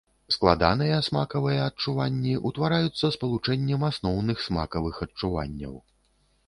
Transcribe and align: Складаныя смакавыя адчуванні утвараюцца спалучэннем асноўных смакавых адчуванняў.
Складаныя 0.35 0.95
смакавыя 1.07 1.67
адчуванні 1.71 2.33
утвараюцца 2.51 3.13
спалучэннем 3.17 3.81
асноўных 3.93 4.37
смакавых 4.49 4.95
адчуванняў. 5.07 5.73